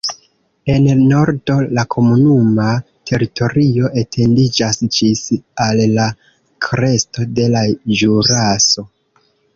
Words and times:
En 0.75 0.85
nordo 1.09 1.57
la 1.77 1.81
komunuma 1.95 2.69
teritorio 3.11 3.91
etendiĝas 4.03 4.81
ĝis 4.97 5.21
al 5.67 5.85
la 6.01 6.09
kresto 6.69 7.27
de 7.41 7.49
la 7.57 7.63
Ĵuraso. 8.01 8.89